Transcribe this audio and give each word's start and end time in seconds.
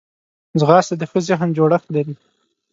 ځغاسته 0.59 0.95
د 0.97 1.03
ښه 1.09 1.19
ذهن 1.27 1.49
جوړښت 1.57 1.87
لري 1.95 2.15